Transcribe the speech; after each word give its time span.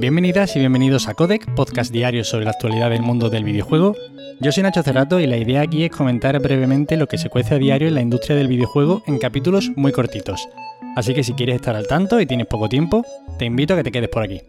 Bienvenidas 0.00 0.56
y 0.56 0.60
bienvenidos 0.60 1.08
a 1.08 1.14
Codec, 1.14 1.54
podcast 1.54 1.92
diario 1.92 2.24
sobre 2.24 2.46
la 2.46 2.52
actualidad 2.52 2.88
del 2.88 3.02
mundo 3.02 3.28
del 3.28 3.44
videojuego. 3.44 3.94
Yo 4.40 4.50
soy 4.50 4.62
Nacho 4.62 4.82
Cerrato 4.82 5.20
y 5.20 5.26
la 5.26 5.36
idea 5.36 5.60
aquí 5.60 5.84
es 5.84 5.90
comentar 5.90 6.40
brevemente 6.40 6.96
lo 6.96 7.06
que 7.06 7.18
se 7.18 7.28
cuece 7.28 7.56
a 7.56 7.58
diario 7.58 7.86
en 7.86 7.96
la 7.96 8.00
industria 8.00 8.34
del 8.34 8.48
videojuego 8.48 9.02
en 9.06 9.18
capítulos 9.18 9.70
muy 9.76 9.92
cortitos. 9.92 10.48
Así 10.96 11.12
que 11.12 11.22
si 11.22 11.34
quieres 11.34 11.56
estar 11.56 11.76
al 11.76 11.86
tanto 11.86 12.18
y 12.18 12.24
tienes 12.24 12.46
poco 12.46 12.70
tiempo, 12.70 13.04
te 13.38 13.44
invito 13.44 13.74
a 13.74 13.76
que 13.76 13.82
te 13.82 13.92
quedes 13.92 14.08
por 14.08 14.22
aquí. 14.22 14.40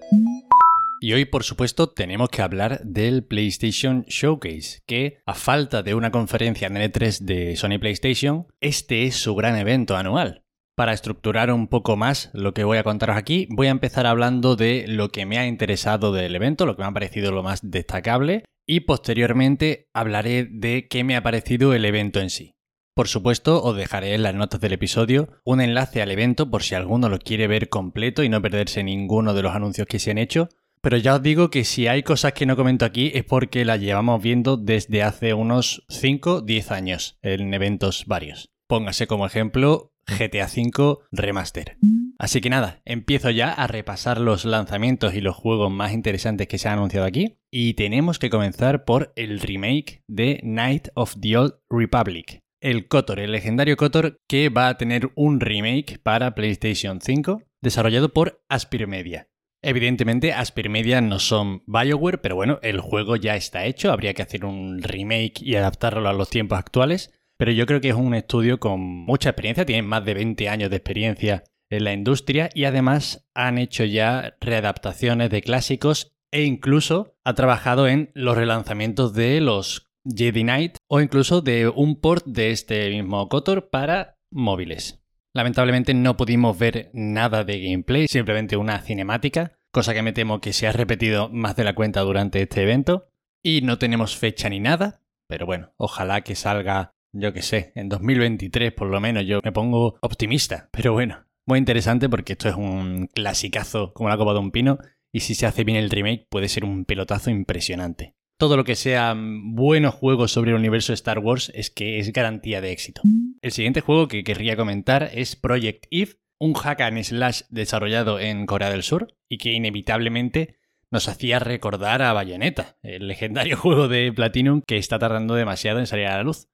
Y 1.02 1.12
hoy, 1.12 1.26
por 1.26 1.44
supuesto, 1.44 1.90
tenemos 1.90 2.30
que 2.30 2.42
hablar 2.42 2.80
del 2.86 3.26
PlayStation 3.26 4.06
Showcase, 4.08 4.80
que 4.88 5.18
a 5.26 5.34
falta 5.34 5.84
de 5.84 5.96
una 5.96 6.12
conferencia 6.12 6.68
en 6.68 6.78
el 6.78 6.90
E3 6.90 7.20
de 7.20 7.58
Sony 7.58 7.78
PlayStation, 7.78 8.48
este 8.62 9.04
es 9.04 9.18
su 9.18 9.36
gran 9.36 9.58
evento 9.58 9.98
anual. 9.98 10.44
Para 10.82 10.94
estructurar 10.94 11.54
un 11.54 11.68
poco 11.68 11.96
más 11.96 12.32
lo 12.34 12.56
que 12.56 12.64
voy 12.64 12.80
a 12.80 12.84
contaros 12.84 13.16
aquí, 13.16 13.48
voy 13.52 13.68
a 13.68 13.70
empezar 13.70 14.08
hablando 14.08 14.56
de 14.56 14.86
lo 14.88 15.10
que 15.10 15.28
me 15.28 15.38
ha 15.38 15.46
interesado 15.46 16.12
del 16.12 16.36
evento, 16.36 16.66
lo 16.66 16.76
que 16.76 16.82
me 16.82 16.88
ha 16.88 16.92
parecido 16.92 17.32
lo 17.32 17.44
más 17.44 17.60
destacable, 17.62 18.46
y 18.66 18.80
posteriormente 18.80 19.90
hablaré 19.94 20.46
de 20.50 20.88
qué 20.90 21.04
me 21.04 21.16
ha 21.16 21.22
parecido 21.22 21.76
el 21.76 21.86
evento 21.86 22.20
en 22.20 22.32
sí. 22.32 22.56
Por 22.96 23.08
supuesto, 23.08 23.62
os 23.62 23.78
dejaré 23.78 24.16
en 24.16 24.24
las 24.24 24.34
notas 24.34 24.60
del 24.60 24.74
episodio 24.74 25.30
un 25.46 25.62
enlace 25.62 26.02
al 26.02 26.10
evento 26.10 26.50
por 26.50 26.64
si 26.64 26.74
alguno 26.74 27.10
lo 27.10 27.20
quiere 27.20 27.46
ver 27.46 27.70
completo 27.70 28.24
y 28.24 28.30
no 28.30 28.42
perderse 28.42 28.84
ninguno 28.84 29.36
de 29.36 29.44
los 29.44 29.54
anuncios 29.54 29.86
que 29.86 30.00
se 30.00 30.10
han 30.10 30.18
hecho, 30.18 30.50
pero 30.82 30.98
ya 30.98 31.14
os 31.14 31.22
digo 31.22 31.52
que 31.52 31.64
si 31.64 31.86
hay 31.86 32.02
cosas 32.02 32.34
que 32.34 32.48
no 32.48 32.56
comento 32.56 32.86
aquí 32.86 33.12
es 33.14 33.24
porque 33.24 33.66
las 33.66 33.80
llevamos 33.80 34.20
viendo 34.20 34.58
desde 34.58 35.04
hace 35.04 35.36
unos 35.36 35.86
5, 35.90 36.42
10 36.42 36.72
años 36.72 37.20
en 37.22 37.54
eventos 37.54 38.06
varios. 38.08 38.50
Póngase 38.68 39.06
como 39.06 39.28
ejemplo 39.28 39.91
GTA 40.08 40.48
V 40.48 41.00
Remaster. 41.12 41.78
Así 42.18 42.40
que 42.40 42.50
nada, 42.50 42.82
empiezo 42.86 43.32
ya 43.32 43.52
a 43.52 43.66
repasar 43.68 44.20
los 44.22 44.46
lanzamientos 44.46 45.16
y 45.16 45.22
los 45.22 45.36
juegos 45.36 45.72
más 45.72 45.92
interesantes 45.92 46.48
que 46.48 46.58
se 46.58 46.68
han 46.68 46.78
anunciado 46.78 47.08
aquí. 47.08 47.40
Y 47.50 47.74
tenemos 47.74 48.20
que 48.20 48.30
comenzar 48.30 48.86
por 48.86 49.12
el 49.16 49.40
remake 49.40 50.04
de 50.08 50.40
Night 50.44 50.90
of 50.94 51.16
the 51.20 51.38
Old 51.38 51.56
Republic. 51.70 52.42
El 52.60 52.88
KOTOR, 52.88 53.20
el 53.20 53.32
legendario 53.32 53.76
KOTOR 53.76 54.20
que 54.28 54.50
va 54.50 54.68
a 54.68 54.78
tener 54.78 55.12
un 55.16 55.40
remake 55.40 55.98
para 55.98 56.36
PlayStation 56.36 57.02
5 57.02 57.42
desarrollado 57.62 58.14
por 58.14 58.44
Aspir 58.50 58.88
Media. 58.88 59.28
Evidentemente, 59.64 60.34
Aspir 60.34 60.70
Media 60.70 61.02
no 61.02 61.20
son 61.20 61.64
Bioware, 61.68 62.20
pero 62.20 62.36
bueno, 62.36 62.60
el 62.64 62.80
juego 62.82 63.16
ya 63.16 63.36
está 63.36 63.66
hecho, 63.66 63.92
habría 63.92 64.14
que 64.14 64.24
hacer 64.24 64.44
un 64.44 64.82
remake 64.82 65.42
y 65.42 65.56
adaptarlo 65.56 66.10
a 66.10 66.14
los 66.14 66.30
tiempos 66.30 66.58
actuales. 66.58 67.14
Pero 67.42 67.54
yo 67.54 67.66
creo 67.66 67.82
que 67.82 67.90
es 67.90 67.96
un 67.96 68.14
estudio 68.14 68.60
con 68.60 68.80
mucha 68.82 69.30
experiencia, 69.30 69.66
tienen 69.66 69.88
más 69.88 70.06
de 70.06 70.14
20 70.14 70.48
años 70.48 70.70
de 70.70 70.76
experiencia 70.76 71.44
en 71.72 71.86
la 71.86 71.92
industria 71.92 72.52
y 72.54 72.66
además 72.66 73.28
han 73.34 73.58
hecho 73.58 73.84
ya 73.84 74.38
readaptaciones 74.40 75.32
de 75.32 75.42
clásicos 75.42 76.14
e 76.32 76.44
incluso 76.44 77.18
ha 77.24 77.34
trabajado 77.34 77.88
en 77.88 78.12
los 78.14 78.38
relanzamientos 78.38 79.16
de 79.16 79.42
los 79.42 79.90
Jedi 80.06 80.44
Knight 80.44 80.78
o 80.88 81.02
incluso 81.02 81.42
de 81.42 81.68
un 81.68 82.00
port 82.00 82.28
de 82.28 82.52
este 82.52 82.88
mismo 82.92 83.28
Kotor 83.28 83.72
para 83.72 84.20
móviles. 84.30 85.04
Lamentablemente 85.34 85.96
no 85.96 86.18
pudimos 86.18 86.60
ver 86.60 86.92
nada 86.94 87.44
de 87.44 87.60
gameplay, 87.60 88.08
simplemente 88.08 88.56
una 88.56 88.82
cinemática, 88.82 89.54
cosa 89.72 89.96
que 89.96 90.04
me 90.04 90.14
temo 90.14 90.42
que 90.42 90.54
se 90.54 90.68
ha 90.68 90.74
repetido 90.74 91.28
más 91.30 91.56
de 91.56 91.64
la 91.64 91.74
cuenta 91.74 92.02
durante 92.02 92.40
este 92.40 92.62
evento. 92.62 93.08
Y 93.42 93.62
no 93.64 93.80
tenemos 93.80 94.16
fecha 94.16 94.48
ni 94.48 94.60
nada, 94.60 95.02
pero 95.28 95.48
bueno, 95.48 95.74
ojalá 95.78 96.22
que 96.22 96.36
salga, 96.36 96.94
yo 97.14 97.34
que 97.34 97.42
sé, 97.42 97.72
en 97.76 97.90
2023 97.90 98.74
por 98.74 98.88
lo 98.88 99.00
menos. 99.00 99.26
Yo 99.26 99.40
me 99.44 99.52
pongo 99.52 99.98
optimista, 100.02 100.70
pero 100.72 100.94
bueno, 100.94 101.26
muy 101.46 101.60
interesante 101.60 102.10
porque 102.10 102.34
esto 102.34 102.50
es 102.50 102.56
un 102.56 103.08
clasicazo 103.08 103.94
como 103.94 104.10
la 104.10 104.18
copa 104.18 104.34
de 104.34 104.40
un 104.40 104.52
pino 104.52 104.80
y 105.12 105.22
si 105.22 105.36
se 105.36 105.46
hace 105.46 105.64
bien 105.64 105.78
el 105.78 105.90
remake 105.90 106.28
puede 106.30 106.48
ser 106.48 106.64
un 106.64 106.86
pelotazo 106.86 107.30
impresionante 107.30 108.16
todo 108.42 108.58
lo 108.58 108.64
que 108.64 108.74
sean 108.74 109.54
buenos 109.54 109.94
juegos 109.94 110.32
sobre 110.32 110.50
el 110.50 110.58
universo 110.58 110.94
Star 110.94 111.20
Wars 111.20 111.52
es 111.54 111.70
que 111.70 112.00
es 112.00 112.12
garantía 112.12 112.60
de 112.60 112.72
éxito. 112.72 113.04
El 113.40 113.52
siguiente 113.52 113.82
juego 113.82 114.08
que 114.08 114.24
querría 114.24 114.58
comentar 114.58 115.12
es 115.14 115.36
Project 115.36 115.86
Eve, 115.92 116.14
un 116.40 116.56
hack 116.56 116.82
and 116.82 117.04
slash 117.04 117.42
desarrollado 117.52 118.20
en 118.20 118.48
Corea 118.48 118.72
del 118.72 118.82
Sur 118.82 119.16
y 119.30 119.38
que 119.38 119.52
inevitablemente 119.52 120.56
nos 120.90 121.08
hacía 121.08 121.38
recordar 121.38 122.02
a 122.02 122.14
Bayonetta, 122.14 122.80
el 122.82 123.08
legendario 123.08 123.58
juego 123.58 123.88
de 123.88 124.12
Platinum 124.12 124.64
que 124.66 124.78
está 124.78 124.98
tardando 124.98 125.36
demasiado 125.36 125.78
en 125.78 125.86
salir 125.86 126.08
a 126.08 126.18
la 126.18 126.24
luz. 126.24 126.48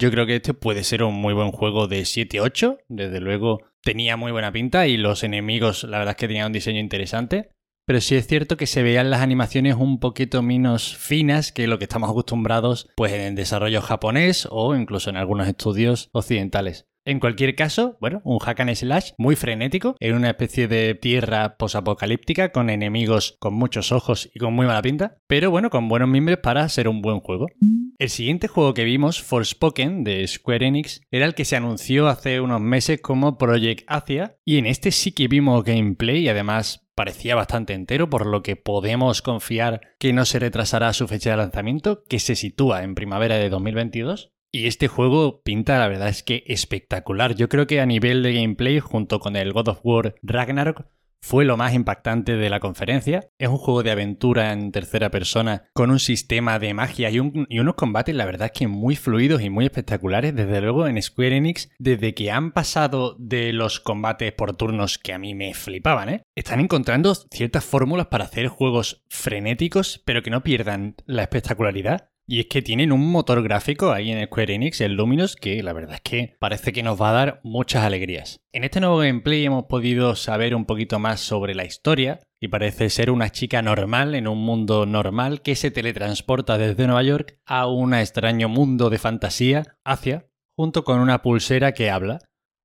Yo 0.00 0.10
creo 0.10 0.24
que 0.24 0.36
este 0.36 0.54
puede 0.54 0.82
ser 0.82 1.02
un 1.02 1.14
muy 1.14 1.34
buen 1.34 1.52
juego 1.52 1.86
de 1.86 2.00
7-8, 2.00 2.78
desde 2.88 3.20
luego 3.20 3.60
tenía 3.82 4.16
muy 4.16 4.32
buena 4.32 4.50
pinta 4.50 4.86
y 4.86 4.96
los 4.96 5.22
enemigos 5.22 5.84
la 5.84 5.98
verdad 5.98 6.12
es 6.12 6.16
que 6.16 6.26
tenían 6.26 6.46
un 6.46 6.52
diseño 6.52 6.80
interesante 6.80 7.50
pero 7.90 8.00
sí 8.00 8.14
es 8.14 8.28
cierto 8.28 8.56
que 8.56 8.68
se 8.68 8.84
veían 8.84 9.10
las 9.10 9.20
animaciones 9.20 9.74
un 9.74 9.98
poquito 9.98 10.42
menos 10.42 10.96
finas 10.96 11.50
que 11.50 11.66
lo 11.66 11.78
que 11.78 11.86
estamos 11.86 12.08
acostumbrados 12.08 12.88
pues 12.94 13.12
en 13.12 13.34
desarrollo 13.34 13.82
japonés 13.82 14.46
o 14.50 14.76
incluso 14.76 15.10
en 15.10 15.16
algunos 15.16 15.48
estudios 15.48 16.08
occidentales. 16.12 16.86
En 17.04 17.18
cualquier 17.18 17.54
caso, 17.54 17.96
bueno, 18.00 18.20
un 18.24 18.38
hack 18.38 18.60
and 18.60 18.74
slash 18.74 19.12
muy 19.16 19.34
frenético, 19.34 19.96
en 20.00 20.14
una 20.14 20.30
especie 20.30 20.68
de 20.68 20.94
tierra 20.94 21.56
posapocalíptica 21.56 22.52
con 22.52 22.68
enemigos 22.68 23.36
con 23.40 23.54
muchos 23.54 23.90
ojos 23.90 24.30
y 24.34 24.38
con 24.38 24.52
muy 24.52 24.66
mala 24.66 24.82
pinta, 24.82 25.16
pero 25.26 25.50
bueno, 25.50 25.70
con 25.70 25.88
buenos 25.88 26.08
miembros 26.10 26.40
para 26.42 26.68
ser 26.68 26.88
un 26.88 27.00
buen 27.00 27.20
juego. 27.20 27.46
El 27.98 28.08
siguiente 28.10 28.48
juego 28.48 28.74
que 28.74 28.84
vimos, 28.84 29.22
Forspoken, 29.22 30.04
de 30.04 30.26
Square 30.26 30.66
Enix, 30.66 31.02
era 31.10 31.26
el 31.26 31.34
que 31.34 31.44
se 31.44 31.56
anunció 31.56 32.08
hace 32.08 32.40
unos 32.40 32.60
meses 32.60 33.00
como 33.00 33.36
Project 33.38 33.84
Asia, 33.86 34.36
y 34.44 34.58
en 34.58 34.66
este 34.66 34.90
sí 34.90 35.12
que 35.12 35.28
vimos 35.28 35.64
gameplay 35.64 36.20
y 36.20 36.28
además 36.28 36.86
parecía 36.94 37.34
bastante 37.34 37.72
entero, 37.72 38.10
por 38.10 38.26
lo 38.26 38.42
que 38.42 38.56
podemos 38.56 39.22
confiar 39.22 39.80
que 39.98 40.12
no 40.12 40.24
se 40.24 40.38
retrasará 40.38 40.92
su 40.92 41.08
fecha 41.08 41.30
de 41.30 41.38
lanzamiento, 41.38 42.02
que 42.08 42.18
se 42.18 42.36
sitúa 42.36 42.82
en 42.84 42.94
primavera 42.94 43.36
de 43.36 43.48
2022. 43.48 44.32
Y 44.52 44.66
este 44.66 44.88
juego 44.88 45.42
pinta, 45.42 45.78
la 45.78 45.88
verdad 45.88 46.08
es 46.08 46.22
que 46.22 46.42
espectacular. 46.46 47.36
Yo 47.36 47.48
creo 47.48 47.66
que 47.66 47.80
a 47.80 47.86
nivel 47.86 48.22
de 48.22 48.32
gameplay, 48.32 48.80
junto 48.80 49.20
con 49.20 49.36
el 49.36 49.52
God 49.52 49.68
of 49.68 49.80
War 49.84 50.16
Ragnarok, 50.22 50.86
fue 51.22 51.44
lo 51.44 51.56
más 51.56 51.74
impactante 51.74 52.36
de 52.36 52.50
la 52.50 52.60
conferencia. 52.60 53.28
Es 53.38 53.48
un 53.48 53.58
juego 53.58 53.82
de 53.82 53.90
aventura 53.90 54.52
en 54.52 54.72
tercera 54.72 55.10
persona 55.10 55.64
con 55.74 55.90
un 55.90 56.00
sistema 56.00 56.58
de 56.58 56.74
magia 56.74 57.10
y, 57.10 57.20
unos 57.20 57.74
combates, 57.74 58.14
la 58.14 58.24
verdad 58.24 58.50
es 58.52 58.58
que 58.58 58.68
muy 58.68 58.96
fluidos 58.96 59.42
y 59.42 59.50
muy 59.50 59.66
espectaculares. 59.66 60.34
Desde 60.34 60.60
luego 60.60 60.86
en 60.86 61.00
Square 61.00 61.36
Enix, 61.36 61.70
desde 61.78 62.14
que 62.14 62.30
han 62.30 62.52
pasado 62.52 63.16
de 63.18 63.52
los 63.52 63.80
combates 63.80 64.32
por 64.32 64.56
turnos 64.56 64.98
que 64.98 65.12
a 65.12 65.18
mí 65.18 65.34
me 65.34 65.54
flipaban, 65.54 66.08
¿eh? 66.08 66.22
están 66.34 66.60
encontrando 66.60 67.14
ciertas 67.14 67.64
fórmulas 67.64 68.06
para 68.06 68.24
hacer 68.24 68.48
juegos 68.48 69.04
frenéticos, 69.08 70.02
pero 70.04 70.22
que 70.22 70.30
no 70.30 70.42
pierdan 70.42 70.96
la 71.06 71.22
espectacularidad. 71.22 72.09
Y 72.32 72.38
es 72.38 72.46
que 72.46 72.62
tienen 72.62 72.92
un 72.92 73.10
motor 73.10 73.42
gráfico 73.42 73.90
ahí 73.90 74.12
en 74.12 74.24
Square 74.24 74.54
Enix, 74.54 74.80
el 74.82 74.94
Luminous, 74.94 75.34
que 75.34 75.64
la 75.64 75.72
verdad 75.72 75.96
es 75.96 76.00
que 76.00 76.36
parece 76.38 76.72
que 76.72 76.84
nos 76.84 77.02
va 77.02 77.10
a 77.10 77.12
dar 77.12 77.40
muchas 77.42 77.82
alegrías. 77.82 78.38
En 78.52 78.62
este 78.62 78.78
nuevo 78.78 78.98
gameplay 78.98 79.44
hemos 79.44 79.64
podido 79.64 80.14
saber 80.14 80.54
un 80.54 80.64
poquito 80.64 81.00
más 81.00 81.18
sobre 81.18 81.56
la 81.56 81.64
historia, 81.64 82.20
y 82.40 82.46
parece 82.46 82.88
ser 82.88 83.10
una 83.10 83.30
chica 83.30 83.62
normal 83.62 84.14
en 84.14 84.28
un 84.28 84.38
mundo 84.38 84.86
normal 84.86 85.42
que 85.42 85.56
se 85.56 85.72
teletransporta 85.72 86.56
desde 86.56 86.86
Nueva 86.86 87.02
York 87.02 87.40
a 87.46 87.66
un 87.66 87.94
extraño 87.94 88.48
mundo 88.48 88.90
de 88.90 88.98
fantasía, 88.98 89.64
hacia, 89.84 90.28
junto 90.56 90.84
con 90.84 91.00
una 91.00 91.22
pulsera 91.22 91.72
que 91.72 91.90
habla. 91.90 92.20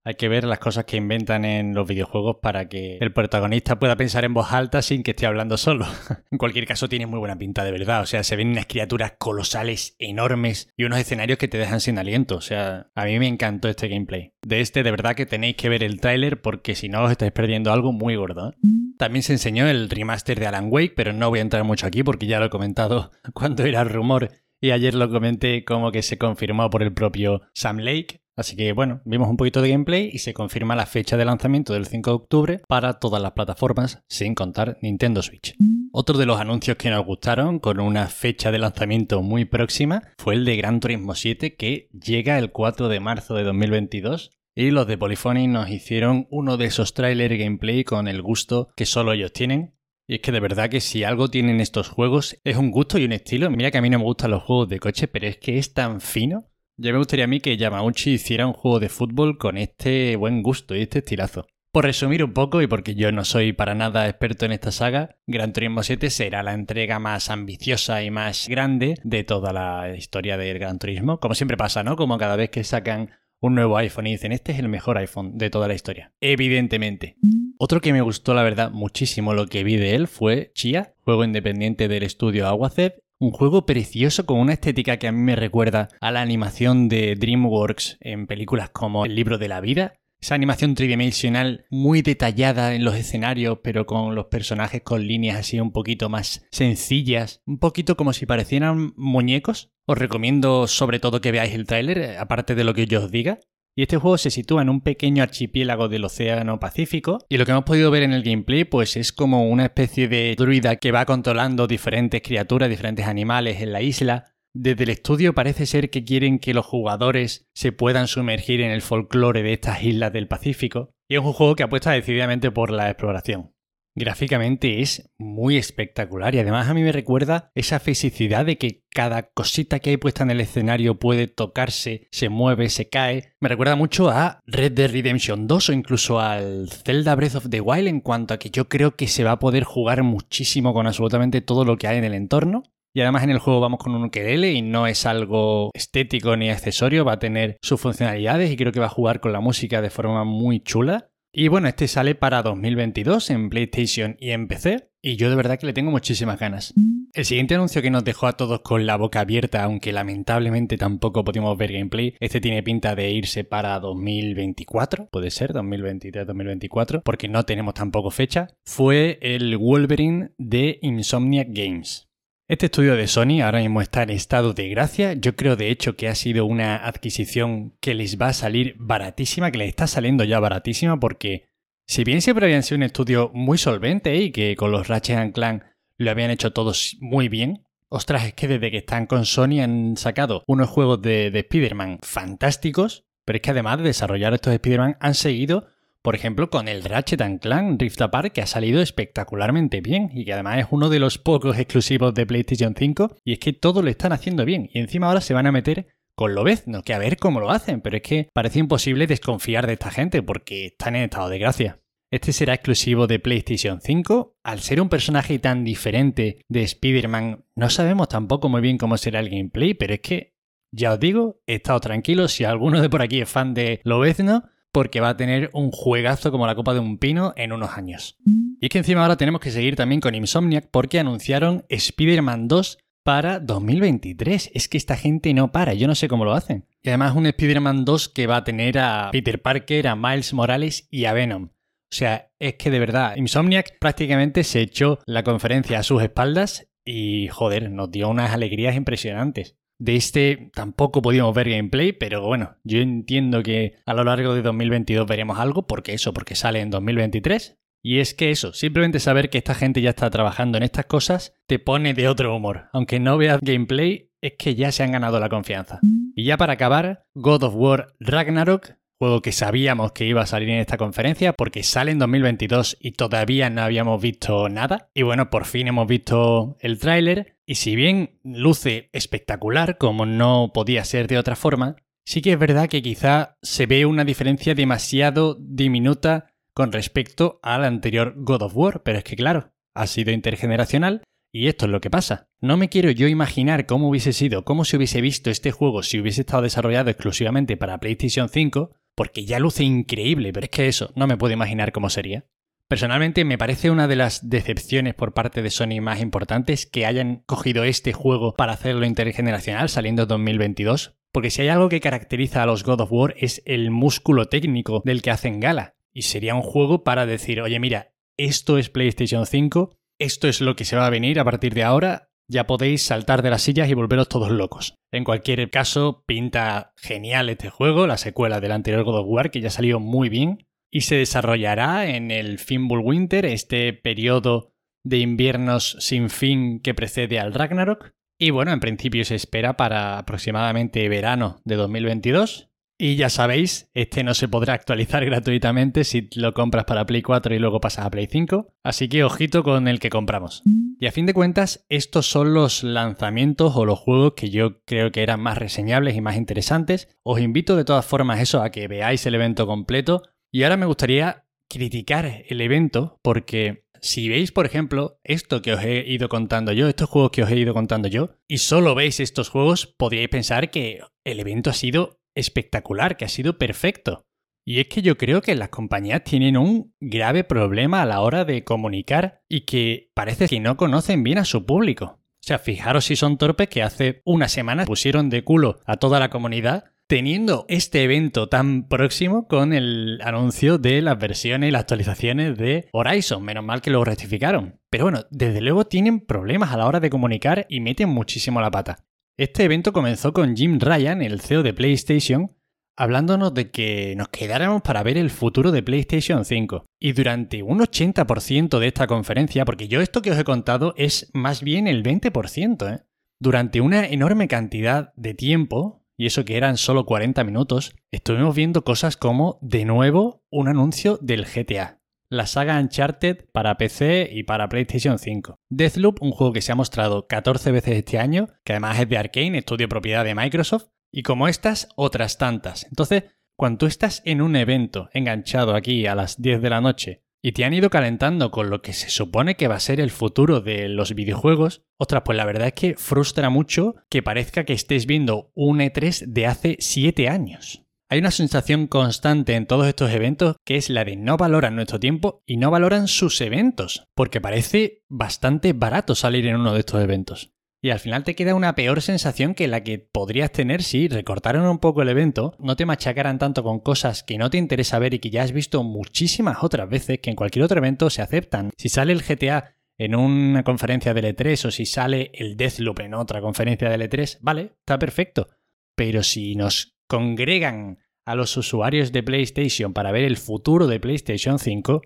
Hay 0.07 0.13
que 0.13 0.29
ver 0.29 0.43
las 0.43 0.59
cosas 0.59 0.85
que 0.85 0.97
inventan 0.97 1.45
en 1.45 1.73
los 1.73 1.87
videojuegos 1.87 2.37
para 2.39 2.69
que 2.69 2.99
el 3.01 3.11
protagonista 3.11 3.79
pueda 3.79 3.95
pensar 3.95 4.23
en 4.23 4.35
voz 4.35 4.53
alta 4.53 4.83
sin 4.83 5.01
que 5.01 5.11
esté 5.11 5.25
hablando 5.25 5.57
solo. 5.57 5.87
en 6.31 6.37
cualquier 6.37 6.67
caso, 6.67 6.87
tiene 6.87 7.07
muy 7.07 7.17
buena 7.17 7.35
pinta 7.35 7.63
de 7.63 7.71
verdad. 7.71 8.01
O 8.01 8.05
sea, 8.05 8.23
se 8.23 8.35
ven 8.35 8.49
unas 8.49 8.67
criaturas 8.67 9.13
colosales, 9.17 9.95
enormes 9.97 10.71
y 10.77 10.83
unos 10.83 10.99
escenarios 10.99 11.39
que 11.39 11.47
te 11.47 11.57
dejan 11.57 11.81
sin 11.81 11.97
aliento. 11.97 12.35
O 12.35 12.41
sea, 12.41 12.91
a 12.93 13.05
mí 13.05 13.17
me 13.17 13.27
encantó 13.27 13.67
este 13.67 13.87
gameplay. 13.87 14.33
De 14.43 14.61
este, 14.61 14.83
de 14.83 14.91
verdad 14.91 15.15
que 15.15 15.25
tenéis 15.25 15.55
que 15.55 15.69
ver 15.69 15.83
el 15.83 15.99
tráiler 15.99 16.39
porque 16.39 16.75
si 16.75 16.87
no 16.87 17.03
os 17.03 17.09
estáis 17.09 17.31
perdiendo 17.31 17.73
algo 17.73 17.91
muy 17.91 18.15
gordo. 18.15 18.51
¿eh? 18.51 18.53
También 18.99 19.23
se 19.23 19.33
enseñó 19.33 19.67
el 19.67 19.89
remaster 19.89 20.39
de 20.39 20.45
Alan 20.45 20.67
Wake, 20.69 20.93
pero 20.95 21.13
no 21.13 21.29
voy 21.29 21.39
a 21.39 21.41
entrar 21.41 21.63
mucho 21.63 21.87
aquí 21.87 22.03
porque 22.03 22.27
ya 22.27 22.39
lo 22.39 22.45
he 22.45 22.49
comentado 22.51 23.09
cuando 23.33 23.63
era 23.63 23.83
rumor 23.83 24.29
y 24.61 24.71
ayer 24.71 24.95
lo 24.95 25.09
comenté 25.09 25.63
como 25.65 25.91
que 25.91 26.01
se 26.01 26.17
confirmó 26.17 26.69
por 26.69 26.81
el 26.83 26.93
propio 26.93 27.41
Sam 27.53 27.79
Lake. 27.79 28.21
Así 28.35 28.55
que 28.55 28.73
bueno, 28.73 29.01
vimos 29.05 29.29
un 29.29 29.37
poquito 29.37 29.61
de 29.61 29.69
gameplay 29.69 30.09
y 30.11 30.19
se 30.19 30.33
confirma 30.33 30.75
la 30.75 30.85
fecha 30.85 31.15
de 31.15 31.25
lanzamiento 31.25 31.73
del 31.73 31.85
5 31.85 32.09
de 32.09 32.15
octubre 32.15 32.61
para 32.67 32.99
todas 32.99 33.21
las 33.21 33.31
plataformas, 33.31 34.03
sin 34.09 34.35
contar 34.35 34.77
Nintendo 34.81 35.21
Switch. 35.21 35.55
Otro 35.93 36.17
de 36.17 36.25
los 36.25 36.39
anuncios 36.39 36.75
que 36.75 36.89
nos 36.89 37.05
gustaron, 37.05 37.59
con 37.59 37.79
una 37.79 38.07
fecha 38.07 38.51
de 38.51 38.59
lanzamiento 38.59 39.21
muy 39.21 39.45
próxima, 39.45 40.01
fue 40.17 40.35
el 40.35 40.43
de 40.43 40.57
Gran 40.57 40.81
Turismo 40.81 41.15
7, 41.15 41.55
que 41.55 41.87
llega 41.93 42.37
el 42.37 42.51
4 42.51 42.89
de 42.89 42.99
marzo 42.99 43.35
de 43.35 43.43
2022. 43.43 44.31
Y 44.57 44.71
los 44.71 44.87
de 44.87 44.97
Polyphony 44.97 45.47
nos 45.47 45.69
hicieron 45.69 46.27
uno 46.29 46.57
de 46.57 46.65
esos 46.65 46.93
trailer 46.93 47.37
gameplay 47.37 47.83
con 47.83 48.07
el 48.07 48.21
gusto 48.21 48.69
que 48.75 48.85
solo 48.85 49.13
ellos 49.13 49.31
tienen. 49.31 49.75
Y 50.07 50.15
es 50.15 50.21
que 50.21 50.31
de 50.31 50.39
verdad 50.39 50.69
que 50.69 50.81
si 50.81 51.03
algo 51.03 51.29
tienen 51.29 51.59
estos 51.59 51.89
juegos 51.89 52.37
es 52.43 52.57
un 52.57 52.71
gusto 52.71 52.97
y 52.97 53.05
un 53.05 53.11
estilo. 53.11 53.49
Mira 53.49 53.71
que 53.71 53.77
a 53.77 53.81
mí 53.81 53.89
no 53.89 53.99
me 53.99 54.05
gustan 54.05 54.31
los 54.31 54.43
juegos 54.43 54.69
de 54.69 54.79
coche, 54.79 55.07
pero 55.07 55.27
es 55.27 55.37
que 55.37 55.57
es 55.57 55.73
tan 55.73 55.99
fino 55.99 56.49
ya 56.77 56.91
me 56.91 56.97
gustaría 56.97 57.25
a 57.25 57.27
mí 57.27 57.39
que 57.39 57.57
Yamauchi 57.57 58.11
hiciera 58.11 58.47
un 58.47 58.53
juego 58.53 58.79
de 58.79 58.89
fútbol 58.89 59.37
con 59.37 59.57
este 59.57 60.15
buen 60.15 60.43
gusto 60.43 60.75
y 60.75 60.81
este 60.81 60.99
estilazo. 60.99 61.47
Por 61.71 61.83
resumir 61.83 62.23
un 62.23 62.31
poco, 62.31 62.61
y 62.61 62.67
porque 62.67 62.95
yo 62.95 63.11
no 63.11 63.25
soy 63.25 63.51
para 63.51 63.75
nada 63.75 64.07
experto 64.07 64.45
en 64.45 64.53
esta 64.53 64.71
saga, 64.71 65.17
Gran 65.27 65.51
Turismo 65.51 65.83
7 65.83 66.09
será 66.09 66.41
la 66.41 66.53
entrega 66.53 66.99
más 66.99 67.29
ambiciosa 67.29 68.01
y 68.01 68.11
más 68.11 68.47
grande 68.47 68.95
de 69.03 69.25
toda 69.25 69.51
la 69.51 69.93
historia 69.93 70.37
del 70.37 70.57
Gran 70.57 70.79
Turismo. 70.79 71.19
Como 71.19 71.35
siempre 71.35 71.57
pasa, 71.57 71.83
¿no? 71.83 71.97
Como 71.97 72.17
cada 72.17 72.37
vez 72.37 72.49
que 72.49 72.63
sacan 72.63 73.09
un 73.41 73.55
nuevo 73.55 73.77
iPhone 73.77 74.07
y 74.07 74.11
dicen, 74.11 74.31
este 74.31 74.53
es 74.53 74.59
el 74.59 74.69
mejor 74.69 74.97
iPhone 74.97 75.37
de 75.37 75.49
toda 75.49 75.67
la 75.67 75.73
historia. 75.73 76.13
Evidentemente. 76.21 77.17
Otro 77.57 77.81
que 77.81 77.93
me 77.93 78.01
gustó, 78.01 78.33
la 78.33 78.43
verdad, 78.43 78.71
muchísimo 78.71 79.33
lo 79.33 79.47
que 79.47 79.63
vi 79.63 79.75
de 79.75 79.95
él 79.95 80.07
fue 80.07 80.51
Chia, 80.53 80.93
juego 81.01 81.23
independiente 81.23 81.87
del 81.87 82.03
estudio 82.03 82.47
Aguacet. 82.47 83.03
Un 83.17 83.31
juego 83.31 83.65
precioso 83.65 84.25
con 84.25 84.39
una 84.39 84.53
estética 84.53 84.97
que 84.97 85.07
a 85.07 85.11
mí 85.11 85.19
me 85.19 85.35
recuerda 85.35 85.87
a 86.01 86.11
la 86.11 86.21
animación 86.21 86.89
de 86.89 87.15
DreamWorks 87.15 87.97
en 88.01 88.27
películas 88.27 88.69
como 88.71 89.05
El 89.05 89.15
libro 89.15 89.37
de 89.37 89.47
la 89.47 89.61
vida 89.61 89.93
esa 90.25 90.33
animación 90.33 90.73
tridimensional 90.73 91.65
muy 91.69 92.01
detallada 92.01 92.73
en 92.73 92.83
los 92.83 92.95
escenarios, 92.95 93.59
pero 93.61 93.85
con 93.85 94.15
los 94.15 94.25
personajes 94.25 94.81
con 94.81 95.05
líneas 95.05 95.37
así 95.37 95.59
un 95.59 95.71
poquito 95.71 96.09
más 96.09 96.47
sencillas, 96.51 97.43
un 97.45 97.59
poquito 97.59 97.95
como 97.95 98.11
si 98.11 98.25
parecieran 98.25 98.93
muñecos. 98.95 99.71
Os 99.85 99.97
recomiendo 99.97 100.65
sobre 100.65 100.99
todo 100.99 101.21
que 101.21 101.31
veáis 101.31 101.53
el 101.53 101.67
tráiler, 101.67 101.97
eh, 101.99 102.17
aparte 102.17 102.55
de 102.55 102.63
lo 102.63 102.73
que 102.73 102.87
yo 102.87 103.03
os 103.03 103.11
diga. 103.11 103.39
Y 103.77 103.81
este 103.81 103.97
juego 103.97 104.17
se 104.17 104.31
sitúa 104.31 104.61
en 104.61 104.69
un 104.69 104.79
pequeño 104.79 105.21
archipiélago 105.21 105.89
del 105.89 106.05
Océano 106.05 106.61
Pacífico. 106.61 107.19
Y 107.27 107.37
lo 107.37 107.45
que 107.45 107.51
hemos 107.51 107.65
podido 107.65 107.91
ver 107.91 108.03
en 108.03 108.13
el 108.13 108.23
gameplay 108.23 108.63
pues 108.63 108.95
es 108.95 109.11
como 109.11 109.49
una 109.49 109.65
especie 109.65 110.07
de 110.07 110.33
druida 110.37 110.77
que 110.77 110.93
va 110.93 111.05
controlando 111.05 111.67
diferentes 111.67 112.21
criaturas, 112.21 112.69
diferentes 112.69 113.05
animales 113.05 113.61
en 113.61 113.73
la 113.73 113.81
isla. 113.81 114.31
Desde 114.53 114.85
el 114.85 114.91
estudio 114.91 115.35
parece 115.35 115.65
ser 115.65 115.89
que 115.89 116.05
quieren 116.05 116.39
que 116.39 116.53
los 116.53 116.65
jugadores 116.65 117.49
se 117.53 117.73
puedan 117.73 118.07
sumergir 118.07 118.61
en 118.61 118.71
el 118.71 118.81
folclore 118.81 119.43
de 119.43 119.51
estas 119.51 119.83
islas 119.83 120.13
del 120.13 120.29
Pacífico, 120.29 120.93
y 121.09 121.15
es 121.15 121.21
un 121.21 121.33
juego 121.33 121.57
que 121.57 121.63
apuesta 121.63 121.91
decididamente 121.91 122.51
por 122.51 122.71
la 122.71 122.89
exploración. 122.89 123.54
Gráficamente 123.97 124.81
es 124.81 125.09
muy 125.17 125.55
espectacular 125.55 126.35
y 126.35 126.39
además 126.39 126.67
a 126.67 126.73
mí 126.73 126.83
me 126.83 126.91
recuerda 126.91 127.51
esa 127.55 127.79
fisicidad 127.79 128.45
de 128.45 128.57
que 128.57 128.83
cada 128.89 129.23
cosita 129.23 129.79
que 129.79 129.91
hay 129.91 129.97
puesta 129.97 130.23
en 130.23 130.31
el 130.31 130.41
escenario 130.41 130.99
puede 130.99 131.27
tocarse, 131.27 132.09
se 132.11 132.27
mueve, 132.27 132.67
se 132.67 132.89
cae. 132.89 133.35
Me 133.39 133.47
recuerda 133.47 133.77
mucho 133.77 134.09
a 134.09 134.41
Red 134.45 134.73
Dead 134.73 134.91
Redemption 134.91 135.47
2 135.47 135.69
o 135.69 135.73
incluso 135.73 136.19
al 136.19 136.69
Zelda 136.69 137.15
Breath 137.15 137.35
of 137.35 137.49
the 137.49 137.61
Wild 137.61 137.87
en 137.87 138.01
cuanto 138.01 138.33
a 138.33 138.37
que 138.37 138.49
yo 138.49 138.67
creo 138.67 138.97
que 138.97 139.07
se 139.07 139.23
va 139.23 139.31
a 139.31 139.39
poder 139.39 139.63
jugar 139.63 140.03
muchísimo 140.03 140.73
con 140.73 140.87
absolutamente 140.87 141.39
todo 141.39 141.63
lo 141.63 141.77
que 141.77 141.87
hay 141.87 141.97
en 141.97 142.03
el 142.03 142.15
entorno 142.15 142.63
y 142.95 143.01
además 143.01 143.23
en 143.23 143.31
el 143.31 143.39
juego 143.39 143.59
vamos 143.59 143.79
con 143.79 143.93
un 143.93 144.05
ukelele 144.05 144.53
y 144.53 144.61
no 144.61 144.87
es 144.87 145.05
algo 145.05 145.69
estético 145.73 146.37
ni 146.37 146.49
accesorio, 146.49 147.03
va 147.03 147.13
a 147.13 147.19
tener 147.19 147.57
sus 147.61 147.79
funcionalidades 147.81 148.49
y 148.49 148.55
creo 148.55 148.71
que 148.71 148.79
va 148.79 148.85
a 148.85 148.89
jugar 148.89 149.19
con 149.19 149.33
la 149.33 149.41
música 149.41 149.81
de 149.81 149.89
forma 149.89 150.23
muy 150.23 150.61
chula. 150.61 151.09
Y 151.37 151.49
bueno, 151.49 151.67
este 151.67 151.89
sale 151.89 152.15
para 152.15 152.41
2022 152.43 153.29
en 153.29 153.49
PlayStation 153.49 154.15
y 154.21 154.29
en 154.29 154.47
PC, 154.47 154.87
y 155.01 155.17
yo 155.17 155.29
de 155.29 155.35
verdad 155.35 155.59
que 155.59 155.65
le 155.65 155.73
tengo 155.73 155.91
muchísimas 155.91 156.39
ganas. 156.39 156.73
El 157.11 157.25
siguiente 157.25 157.55
anuncio 157.55 157.81
que 157.81 157.89
nos 157.89 158.05
dejó 158.05 158.27
a 158.27 158.37
todos 158.37 158.61
con 158.61 158.85
la 158.85 158.95
boca 158.95 159.19
abierta, 159.19 159.61
aunque 159.61 159.91
lamentablemente 159.91 160.77
tampoco 160.77 161.25
pudimos 161.25 161.57
ver 161.57 161.73
gameplay, 161.73 162.15
este 162.21 162.39
tiene 162.39 162.63
pinta 162.63 162.95
de 162.95 163.11
irse 163.11 163.43
para 163.43 163.77
2024, 163.81 165.09
puede 165.11 165.29
ser 165.29 165.51
2023-2024, 165.51 167.01
porque 167.03 167.27
no 167.27 167.43
tenemos 167.43 167.73
tampoco 167.73 168.11
fecha, 168.11 168.47
fue 168.63 169.19
el 169.21 169.57
Wolverine 169.57 170.29
de 170.37 170.79
Insomniac 170.81 171.49
Games. 171.51 172.07
Este 172.47 172.67
estudio 172.67 172.95
de 172.95 173.07
Sony 173.07 173.41
ahora 173.41 173.57
mismo 173.57 173.81
está 173.81 174.03
en 174.03 174.11
estado 174.11 174.53
de 174.53 174.69
gracia. 174.69 175.13
Yo 175.13 175.35
creo 175.35 175.55
de 175.55 175.71
hecho 175.71 175.95
que 175.95 176.07
ha 176.07 176.13
sido 176.13 176.45
una 176.45 176.75
adquisición 176.75 177.75
que 177.81 177.95
les 177.95 178.21
va 178.21 178.27
a 178.27 178.33
salir 178.33 178.75
baratísima, 178.77 179.49
que 179.49 179.57
les 179.57 179.69
está 179.69 179.87
saliendo 179.87 180.23
ya 180.23 180.39
baratísima 180.39 180.99
porque 180.99 181.49
si 181.87 182.03
bien 182.03 182.21
siempre 182.21 182.45
habían 182.45 182.61
sido 182.61 182.77
un 182.77 182.83
estudio 182.83 183.31
muy 183.33 183.57
solvente 183.57 184.15
y 184.17 184.31
que 184.31 184.55
con 184.55 184.71
los 184.71 184.87
Ratchet 184.87 185.33
Clank 185.33 185.63
lo 185.97 186.11
habían 186.11 186.29
hecho 186.29 186.53
todos 186.53 186.97
muy 186.99 187.29
bien, 187.29 187.65
ostras, 187.89 188.25
es 188.25 188.35
que 188.35 188.47
desde 188.47 188.69
que 188.69 188.77
están 188.77 189.07
con 189.07 189.25
Sony 189.25 189.61
han 189.63 189.97
sacado 189.97 190.43
unos 190.45 190.69
juegos 190.69 191.01
de, 191.01 191.31
de 191.31 191.39
Spider-Man 191.39 191.97
fantásticos, 192.03 193.07
pero 193.25 193.37
es 193.37 193.41
que 193.41 193.51
además 193.51 193.79
de 193.79 193.85
desarrollar 193.85 194.35
estos 194.35 194.53
Spider-Man 194.53 194.97
han 194.99 195.15
seguido 195.15 195.67
por 196.05 196.13
ejemplo, 196.13 196.51
con 196.51 196.67
el 196.67 196.83
Ratchet 196.83 197.39
Clank 197.41 197.81
Rift 197.81 197.99
Apart, 197.99 198.31
que 198.31 198.43
ha 198.43 198.45
salido 198.45 198.79
espectacularmente 198.79 199.81
bien 199.81 200.11
y 200.13 200.23
que 200.23 200.33
además 200.33 200.59
es 200.59 200.67
uno 200.69 200.89
de 200.89 200.99
los 200.99 201.17
pocos 201.17 201.57
exclusivos 201.57 202.13
de 202.13 202.27
PlayStation 202.27 202.75
5, 202.77 203.17
y 203.25 203.33
es 203.33 203.39
que 203.39 203.53
todo 203.53 203.81
lo 203.81 203.89
están 203.89 204.13
haciendo 204.13 204.45
bien. 204.45 204.69
Y 204.71 204.77
encima 204.77 205.07
ahora 205.07 205.19
se 205.19 205.33
van 205.33 205.47
a 205.47 205.51
meter 205.51 205.87
con 206.13 206.35
lo 206.35 206.43
no 206.67 206.83
que 206.83 206.93
a 206.93 206.99
ver 206.99 207.17
cómo 207.17 207.39
lo 207.39 207.49
hacen, 207.49 207.81
pero 207.81 207.97
es 207.97 208.03
que 208.03 208.29
parece 208.33 208.59
imposible 208.59 209.07
desconfiar 209.07 209.65
de 209.65 209.73
esta 209.73 209.89
gente 209.89 210.21
porque 210.21 210.67
están 210.67 210.95
en 210.95 211.05
estado 211.05 211.27
de 211.27 211.39
gracia. 211.39 211.79
Este 212.11 212.33
será 212.33 212.53
exclusivo 212.53 213.07
de 213.07 213.17
PlayStation 213.17 213.81
5. 213.81 214.37
Al 214.43 214.59
ser 214.59 214.81
un 214.81 214.89
personaje 214.89 215.39
tan 215.39 215.63
diferente 215.63 216.39
de 216.47 216.61
Spider-Man, 216.61 217.45
no 217.55 217.69
sabemos 217.71 218.09
tampoco 218.09 218.47
muy 218.47 218.61
bien 218.61 218.77
cómo 218.77 218.97
será 218.97 219.21
el 219.21 219.31
gameplay, 219.31 219.73
pero 219.73 219.95
es 219.95 220.01
que, 220.01 220.35
ya 220.71 220.93
os 220.93 220.99
digo, 220.99 221.41
he 221.47 221.55
estado 221.55 221.79
tranquilo. 221.79 222.27
Si 222.27 222.43
alguno 222.43 222.79
de 222.79 222.91
por 222.91 223.01
aquí 223.01 223.21
es 223.21 223.27
fan 223.27 223.55
de 223.55 223.81
Lobezno, 223.83 224.43
porque 224.75 224.99
va 224.99 225.07
a 225.07 225.15
tener 225.15 225.51
un 225.53 225.71
juegazo 225.71 226.33
como 226.33 226.45
la 226.45 226.53
copa 226.53 226.73
de 226.73 226.81
un 226.81 226.97
pino 226.97 227.31
en 227.37 227.53
unos 227.53 227.77
años. 227.77 228.17
Y 228.59 228.65
es 228.65 228.69
que 228.69 228.79
encima 228.79 229.03
ahora 229.03 229.15
tenemos 229.15 229.39
que 229.39 229.49
seguir 229.49 229.77
también 229.77 230.01
con 230.01 230.15
Insomniac 230.15 230.67
porque 230.69 230.99
anunciaron 230.99 231.63
Spider-Man 231.69 232.49
2 232.49 232.79
para 233.01 233.39
2023. 233.39 234.51
Es 234.53 234.67
que 234.67 234.77
esta 234.77 234.97
gente 234.97 235.33
no 235.33 235.53
para, 235.53 235.75
yo 235.75 235.87
no 235.87 235.95
sé 235.95 236.09
cómo 236.09 236.25
lo 236.25 236.33
hacen. 236.33 236.65
Y 236.83 236.89
además 236.89 237.15
un 237.15 237.25
Spider-Man 237.25 237.85
2 237.85 238.09
que 238.09 238.27
va 238.27 238.35
a 238.35 238.43
tener 238.43 238.77
a 238.77 239.11
Peter 239.13 239.41
Parker, 239.41 239.87
a 239.87 239.95
Miles 239.95 240.33
Morales 240.33 240.89
y 240.91 241.05
a 241.05 241.13
Venom. 241.13 241.43
O 241.45 241.95
sea, 241.95 242.33
es 242.37 242.55
que 242.55 242.69
de 242.69 242.79
verdad, 242.79 243.15
Insomniac 243.15 243.79
prácticamente 243.79 244.43
se 244.43 244.59
echó 244.59 244.99
la 245.05 245.23
conferencia 245.23 245.79
a 245.79 245.83
sus 245.83 246.03
espaldas 246.03 246.67
y 246.83 247.29
joder, 247.29 247.71
nos 247.71 247.91
dio 247.91 248.09
unas 248.09 248.33
alegrías 248.33 248.75
impresionantes. 248.75 249.55
De 249.77 249.95
este 249.95 250.51
tampoco 250.53 251.01
podíamos 251.01 251.35
ver 251.35 251.49
gameplay, 251.49 251.91
pero 251.91 252.21
bueno, 252.21 252.55
yo 252.63 252.79
entiendo 252.79 253.43
que 253.43 253.75
a 253.85 253.93
lo 253.93 254.03
largo 254.03 254.33
de 254.33 254.41
2022 254.41 255.05
veremos 255.05 255.39
algo, 255.39 255.67
porque 255.67 255.93
eso, 255.93 256.13
porque 256.13 256.35
sale 256.35 256.61
en 256.61 256.69
2023. 256.69 257.57
Y 257.83 257.99
es 257.99 258.15
que 258.15 258.31
eso, 258.31 258.51
simplemente 258.53 258.99
saber 258.99 259.29
que 259.29 259.37
esta 259.37 259.53
gente 259.53 259.81
ya 259.81 259.91
está 259.91 260.09
trabajando 260.09 260.57
en 260.57 260.63
estas 260.63 260.85
cosas 260.85 261.35
te 261.45 261.59
pone 261.59 261.93
de 261.93 262.07
otro 262.07 262.35
humor. 262.35 262.69
Aunque 262.73 262.99
no 262.99 263.17
veas 263.17 263.39
gameplay, 263.41 264.11
es 264.21 264.33
que 264.39 264.55
ya 264.55 264.71
se 264.71 264.81
han 264.81 264.93
ganado 264.93 265.19
la 265.19 265.29
confianza. 265.29 265.79
Y 266.15 266.23
ya 266.23 266.37
para 266.37 266.53
acabar, 266.53 267.05
God 267.13 267.43
of 267.43 267.55
War 267.55 267.93
Ragnarok 267.99 268.71
juego 268.99 269.21
que 269.21 269.31
sabíamos 269.31 269.91
que 269.91 270.05
iba 270.05 270.21
a 270.21 270.25
salir 270.25 270.49
en 270.49 270.59
esta 270.59 270.77
conferencia 270.77 271.33
porque 271.33 271.63
sale 271.63 271.91
en 271.91 271.99
2022 271.99 272.77
y 272.79 272.91
todavía 272.91 273.49
no 273.49 273.61
habíamos 273.61 274.01
visto 274.01 274.49
nada. 274.49 274.89
Y 274.93 275.03
bueno, 275.03 275.29
por 275.29 275.45
fin 275.45 275.67
hemos 275.67 275.87
visto 275.87 276.57
el 276.59 276.79
tráiler 276.79 277.37
y 277.45 277.55
si 277.55 277.75
bien 277.75 278.19
luce 278.23 278.89
espectacular 278.93 279.77
como 279.77 280.05
no 280.05 280.51
podía 280.53 280.83
ser 280.83 281.07
de 281.07 281.17
otra 281.17 281.35
forma, 281.35 281.75
sí 282.05 282.21
que 282.21 282.33
es 282.33 282.39
verdad 282.39 282.69
que 282.69 282.81
quizá 282.81 283.37
se 283.41 283.65
ve 283.65 283.85
una 283.85 284.05
diferencia 284.05 284.55
demasiado 284.55 285.35
diminuta 285.39 286.27
con 286.53 286.71
respecto 286.71 287.39
al 287.43 287.65
anterior 287.65 288.13
God 288.17 288.43
of 288.43 288.55
War, 288.55 288.83
pero 288.83 288.99
es 288.99 289.03
que 289.03 289.17
claro, 289.17 289.51
ha 289.75 289.87
sido 289.87 290.11
intergeneracional 290.11 291.03
y 291.33 291.49
esto 291.49 291.65
es 291.65 291.71
lo 291.71 291.81
que 291.81 291.89
pasa. 291.89 292.29
No 292.39 292.55
me 292.55 292.69
quiero 292.69 292.91
yo 292.91 293.09
imaginar 293.09 293.65
cómo 293.65 293.89
hubiese 293.89 294.13
sido, 294.13 294.45
cómo 294.45 294.63
se 294.63 294.77
hubiese 294.77 295.01
visto 295.01 295.29
este 295.29 295.51
juego 295.51 295.83
si 295.83 295.99
hubiese 295.99 296.21
estado 296.21 296.43
desarrollado 296.43 296.89
exclusivamente 296.89 297.57
para 297.57 297.77
PlayStation 297.79 298.29
5, 298.29 298.71
porque 298.95 299.25
ya 299.25 299.39
luce 299.39 299.63
increíble, 299.63 300.33
pero 300.33 300.45
es 300.45 300.49
que 300.49 300.67
eso, 300.67 300.91
no 300.95 301.07
me 301.07 301.17
puedo 301.17 301.33
imaginar 301.33 301.71
cómo 301.71 301.89
sería. 301.89 302.25
Personalmente 302.67 303.25
me 303.25 303.37
parece 303.37 303.69
una 303.69 303.87
de 303.87 303.95
las 303.95 304.27
decepciones 304.27 304.95
por 304.95 305.13
parte 305.13 305.43
de 305.43 305.51
Sony 305.51 305.81
más 305.81 306.01
importantes 306.01 306.65
que 306.65 306.87
hayan 306.87 307.23
cogido 307.27 307.63
este 307.63 307.93
juego 307.93 308.33
para 308.33 308.53
hacerlo 308.53 308.87
intergeneracional 308.87 309.69
saliendo 309.69 310.03
en 310.03 310.07
2022, 310.07 310.97
porque 311.11 311.29
si 311.29 311.43
hay 311.43 311.49
algo 311.49 311.69
que 311.69 311.79
caracteriza 311.79 312.41
a 312.41 312.47
los 312.47 312.63
God 312.63 312.81
of 312.81 312.91
War 312.91 313.13
es 313.19 313.43
el 313.45 313.69
músculo 313.69 314.25
técnico 314.29 314.81
del 314.83 315.03
que 315.03 315.11
hacen 315.11 315.39
gala, 315.39 315.75
y 315.93 316.01
sería 316.01 316.33
un 316.33 316.41
juego 316.41 316.83
para 316.83 317.05
decir, 317.05 317.39
oye 317.39 317.59
mira, 317.59 317.93
esto 318.17 318.57
es 318.57 318.69
PlayStation 318.69 319.27
5, 319.27 319.77
esto 319.99 320.27
es 320.27 320.41
lo 320.41 320.55
que 320.55 320.65
se 320.65 320.75
va 320.75 320.87
a 320.87 320.89
venir 320.89 321.19
a 321.19 321.23
partir 321.23 321.53
de 321.53 321.63
ahora, 321.63 322.09
ya 322.27 322.47
podéis 322.47 322.83
saltar 322.83 323.21
de 323.21 323.29
las 323.29 323.41
sillas 323.41 323.69
y 323.69 323.73
volveros 323.73 324.09
todos 324.09 324.31
locos. 324.31 324.75
En 324.91 325.03
cualquier 325.03 325.49
caso, 325.49 326.03
pinta 326.07 326.73
genial 326.77 327.29
este 327.29 327.49
juego, 327.49 327.87
la 327.87 327.97
secuela 327.97 328.39
del 328.39 328.51
anterior 328.51 328.83
God 328.83 328.99
of 328.99 329.07
War, 329.07 329.31
que 329.31 329.41
ya 329.41 329.49
salió 329.49 329.79
muy 329.79 330.09
bien, 330.09 330.47
y 330.71 330.81
se 330.81 330.95
desarrollará 330.95 331.87
en 331.87 332.11
el 332.11 332.39
Fimbul 332.39 332.81
Winter, 332.83 333.25
este 333.25 333.73
periodo 333.73 334.53
de 334.83 334.97
inviernos 334.99 335.77
sin 335.79 336.09
fin 336.09 336.59
que 336.59 336.73
precede 336.73 337.19
al 337.19 337.33
Ragnarok. 337.33 337.93
Y 338.19 338.29
bueno, 338.29 338.51
en 338.51 338.59
principio 338.59 339.03
se 339.03 339.15
espera 339.15 339.57
para 339.57 339.97
aproximadamente 339.97 340.87
verano 340.87 341.41
de 341.43 341.55
2022. 341.55 342.49
Y 342.77 342.97
ya 342.97 343.09
sabéis, 343.09 343.69
este 343.73 344.03
no 344.03 344.13
se 344.13 344.27
podrá 344.27 344.53
actualizar 344.53 345.05
gratuitamente 345.05 345.85
si 345.85 346.09
lo 346.15 346.33
compras 346.33 346.65
para 346.65 346.85
Play 346.85 347.01
4 347.01 347.33
y 347.33 347.39
luego 347.39 347.61
pasas 347.61 347.85
a 347.85 347.89
Play 347.89 348.07
5, 348.11 348.53
así 348.63 348.89
que 348.89 349.05
ojito 349.05 349.43
con 349.43 349.69
el 349.69 349.79
que 349.79 349.89
compramos. 349.89 350.43
Y 350.77 350.87
a 350.87 350.91
fin 350.91 351.05
de 351.05 351.13
cuentas, 351.13 351.65
estos 351.69 352.05
son 352.05 352.33
los 352.33 352.63
lanzamientos 352.63 353.55
o 353.55 353.63
los 353.63 353.79
juegos 353.79 354.13
que 354.17 354.29
yo 354.29 354.61
creo 354.65 354.91
que 354.91 355.03
eran 355.03 355.21
más 355.21 355.37
reseñables 355.37 355.95
y 355.95 356.01
más 356.01 356.17
interesantes. 356.17 356.89
Os 357.03 357.21
invito 357.21 357.55
de 357.55 357.63
todas 357.63 357.85
formas 357.85 358.19
eso 358.19 358.41
a 358.41 358.49
que 358.49 358.67
veáis 358.67 359.05
el 359.05 359.15
evento 359.15 359.47
completo. 359.47 360.03
Y 360.29 360.43
ahora 360.43 360.57
me 360.57 360.65
gustaría 360.65 361.27
criticar 361.49 362.23
el 362.27 362.41
evento 362.41 362.99
porque 363.01 363.63
si 363.79 364.09
veis, 364.09 364.33
por 364.33 364.45
ejemplo, 364.45 364.99
esto 365.05 365.41
que 365.41 365.53
os 365.53 365.63
he 365.63 365.87
ido 365.87 366.09
contando 366.09 366.51
yo, 366.51 366.67
estos 366.67 366.89
juegos 366.89 367.11
que 367.11 367.23
os 367.23 367.31
he 367.31 367.37
ido 367.37 367.53
contando 367.53 367.87
yo, 367.87 368.17
y 368.27 368.39
solo 368.39 368.75
veis 368.75 368.99
estos 368.99 369.29
juegos, 369.29 369.65
podríais 369.65 370.09
pensar 370.09 370.49
que 370.49 370.81
el 371.05 371.19
evento 371.21 371.51
ha 371.51 371.53
sido 371.53 372.01
espectacular, 372.15 372.97
que 372.97 373.05
ha 373.05 373.09
sido 373.09 373.37
perfecto. 373.37 374.05
Y 374.47 374.59
es 374.59 374.67
que 374.67 374.81
yo 374.81 374.97
creo 374.97 375.21
que 375.21 375.35
las 375.35 375.49
compañías 375.49 376.03
tienen 376.03 376.37
un 376.37 376.73
grave 376.79 377.23
problema 377.23 377.81
a 377.81 377.85
la 377.85 378.01
hora 378.01 378.25
de 378.25 378.43
comunicar 378.43 379.21
y 379.27 379.41
que 379.41 379.91
parece 379.95 380.27
que 380.27 380.39
no 380.39 380.55
conocen 380.55 381.03
bien 381.03 381.17
a 381.17 381.25
su 381.25 381.45
público. 381.45 381.99
O 382.25 382.27
sea, 382.27 382.39
fijaros 382.39 382.85
si 382.85 382.95
son 382.95 383.17
torpes 383.17 383.49
que 383.49 383.63
hace 383.63 384.01
una 384.05 384.27
semana 384.27 384.65
pusieron 384.65 385.09
de 385.09 385.23
culo 385.23 385.59
a 385.65 385.77
toda 385.77 385.99
la 385.99 386.09
comunidad 386.09 386.65
teniendo 386.87 387.45
este 387.49 387.83
evento 387.83 388.29
tan 388.29 388.67
próximo 388.67 389.27
con 389.27 389.53
el 389.53 389.99
anuncio 390.03 390.57
de 390.57 390.81
las 390.81 390.99
versiones 390.99 391.49
y 391.49 391.51
las 391.51 391.61
actualizaciones 391.61 392.37
de 392.37 392.69
Horizon. 392.71 393.23
Menos 393.23 393.43
mal 393.43 393.61
que 393.61 393.71
lo 393.71 393.83
rectificaron. 393.83 394.59
Pero 394.69 394.85
bueno, 394.85 395.05
desde 395.09 395.41
luego 395.41 395.65
tienen 395.65 395.99
problemas 395.99 396.51
a 396.51 396.57
la 396.57 396.67
hora 396.67 396.79
de 396.79 396.89
comunicar 396.89 397.45
y 397.49 397.59
meten 397.59 397.89
muchísimo 397.89 398.41
la 398.41 398.51
pata. 398.51 398.85
Este 399.17 399.45
evento 399.45 399.71
comenzó 399.71 400.11
con 400.11 400.35
Jim 400.35 400.59
Ryan, 400.59 401.01
el 401.01 401.21
CEO 401.21 401.41
de 401.41 401.53
PlayStation, 401.53 402.35
hablándonos 402.75 403.33
de 403.33 403.49
que 403.49 403.95
nos 403.95 404.09
quedáramos 404.09 404.61
para 404.61 404.83
ver 404.83 404.97
el 404.97 405.09
futuro 405.09 405.53
de 405.53 405.63
PlayStation 405.63 406.25
5. 406.25 406.65
Y 406.81 406.91
durante 406.91 407.41
un 407.41 407.59
80% 407.59 408.59
de 408.59 408.67
esta 408.67 408.87
conferencia, 408.87 409.45
porque 409.45 409.69
yo 409.69 409.79
esto 409.79 410.01
que 410.01 410.11
os 410.11 410.19
he 410.19 410.25
contado 410.25 410.73
es 410.75 411.09
más 411.13 411.43
bien 411.43 411.67
el 411.67 411.81
20%, 411.81 412.75
¿eh? 412.75 412.83
durante 413.17 413.61
una 413.61 413.87
enorme 413.87 414.27
cantidad 414.27 414.93
de 414.97 415.13
tiempo, 415.13 415.85
y 415.95 416.07
eso 416.07 416.25
que 416.25 416.35
eran 416.35 416.57
solo 416.57 416.85
40 416.85 417.23
minutos, 417.23 417.73
estuvimos 417.91 418.35
viendo 418.35 418.65
cosas 418.65 418.97
como, 418.97 419.39
de 419.41 419.63
nuevo, 419.63 420.25
un 420.29 420.49
anuncio 420.49 420.99
del 421.01 421.23
GTA. 421.23 421.79
La 422.09 422.27
saga 422.27 422.59
Uncharted 422.59 423.25
para 423.31 423.57
PC 423.57 424.09
y 424.11 424.23
para 424.23 424.47
PlayStation 424.47 424.99
5. 424.99 425.39
Deathloop, 425.49 426.01
un 426.03 426.11
juego 426.11 426.33
que 426.33 426.41
se 426.41 426.51
ha 426.51 426.55
mostrado 426.55 427.07
14 427.07 427.51
veces 427.51 427.77
este 427.77 427.97
año, 427.97 428.27
que 428.43 428.53
además 428.53 428.79
es 428.79 428.87
de 428.87 428.97
Arkane, 428.97 429.39
estudio 429.39 429.67
propiedad 429.67 430.05
de 430.05 430.13
Microsoft, 430.13 430.67
y 430.91 431.01
como 431.01 431.27
estas, 431.27 431.67
otras 431.75 432.19
tantas. 432.19 432.65
Entonces, 432.65 433.05
cuando 433.35 433.57
tú 433.57 433.65
estás 433.65 434.03
en 434.05 434.21
un 434.21 434.35
evento 434.35 434.89
enganchado 434.93 435.55
aquí 435.55 435.87
a 435.87 435.95
las 435.95 436.21
10 436.21 436.41
de 436.41 436.49
la 436.49 436.61
noche 436.61 437.03
y 437.23 437.31
te 437.31 437.43
han 437.43 437.53
ido 437.55 437.71
calentando 437.71 438.29
con 438.29 438.51
lo 438.51 438.61
que 438.61 438.71
se 438.71 438.89
supone 438.89 439.35
que 439.35 439.47
va 439.47 439.55
a 439.55 439.59
ser 439.59 439.79
el 439.79 439.89
futuro 439.89 440.41
de 440.41 440.69
los 440.69 440.93
videojuegos, 440.93 441.63
ostras, 441.77 442.03
pues 442.05 442.15
la 442.17 442.25
verdad 442.25 442.49
es 442.49 442.53
que 442.53 442.75
frustra 442.75 443.31
mucho 443.31 443.75
que 443.89 444.03
parezca 444.03 444.45
que 444.45 444.53
estés 444.53 444.85
viendo 444.85 445.31
un 445.33 445.59
E3 445.59 446.05
de 446.05 446.27
hace 446.27 446.57
7 446.59 447.09
años. 447.09 447.64
Hay 447.87 447.99
una 447.99 448.09
sensación 448.09 448.65
constante 448.65 449.35
en 449.35 449.45
todos 449.45 449.67
estos 449.67 449.91
eventos 449.91 450.37
que 450.43 450.55
es 450.55 450.71
la 450.71 450.83
de 450.83 450.95
no 450.95 451.17
valoran 451.17 451.55
nuestro 451.55 451.79
tiempo 451.79 452.23
y 452.25 452.37
no 452.37 452.49
valoran 452.49 452.87
sus 452.87 453.21
eventos, 453.21 453.85
porque 453.93 454.19
parece 454.19 454.83
bastante 454.89 455.53
barato 455.53 455.93
salir 455.93 456.25
en 456.25 456.37
uno 456.37 456.53
de 456.53 456.61
estos 456.61 456.81
eventos. 456.81 457.31
Y 457.61 457.69
al 457.69 457.79
final 457.79 458.03
te 458.03 458.15
queda 458.15 458.33
una 458.33 458.55
peor 458.55 458.81
sensación 458.81 459.35
que 459.35 459.47
la 459.47 459.63
que 459.63 459.77
podrías 459.77 460.31
tener 460.31 460.63
si 460.63 460.87
recortaron 460.87 461.45
un 461.45 461.59
poco 461.59 461.83
el 461.83 461.89
evento, 461.89 462.35
no 462.39 462.55
te 462.55 462.65
machacaran 462.65 463.19
tanto 463.19 463.43
con 463.43 463.59
cosas 463.59 464.03
que 464.03 464.17
no 464.17 464.31
te 464.31 464.39
interesa 464.39 464.79
ver 464.79 464.95
y 464.95 464.99
que 464.99 465.11
ya 465.11 465.21
has 465.21 465.31
visto 465.31 465.63
muchísimas 465.63 466.43
otras 466.43 466.67
veces 466.67 466.99
que 466.99 467.11
en 467.11 467.15
cualquier 467.15 467.45
otro 467.45 467.59
evento 467.59 467.91
se 467.91 468.01
aceptan. 468.01 468.49
Si 468.57 468.69
sale 468.69 468.93
el 468.93 469.03
GTA 469.03 469.55
en 469.77 469.95
una 469.95 470.43
conferencia 470.43 470.93
de 470.95 471.15
E3 471.15 471.45
o 471.45 471.51
si 471.51 471.65
sale 471.65 472.11
el 472.15 472.35
Deathloop 472.35 472.79
en 472.79 472.95
otra 472.95 473.21
conferencia 473.21 473.69
de 473.69 473.89
E3, 473.89 474.17
vale, 474.21 474.53
está 474.59 474.79
perfecto. 474.79 475.29
Pero 475.75 476.03
si 476.03 476.35
nos 476.35 476.74
congregan 476.87 477.79
a 478.05 478.15
los 478.15 478.37
usuarios 478.37 478.91
de 478.91 479.03
PlayStation 479.03 479.73
para 479.73 479.91
ver 479.91 480.03
el 480.03 480.17
futuro 480.17 480.67
de 480.67 480.79
PlayStation 480.79 481.39
5, 481.39 481.81